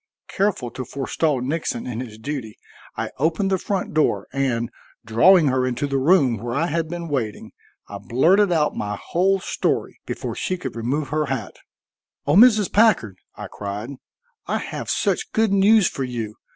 [0.27, 2.57] Careful to forestall Nixon in his duty,
[2.97, 4.71] I opened the front door, and,
[5.05, 7.51] drawing her into the room where I had been waiting,
[7.87, 11.55] I blurted out my whole story before she could remove her hat.
[12.25, 12.73] "O Mrs.
[12.73, 13.89] Packard," I cried,
[14.47, 16.33] "I have such good news for you.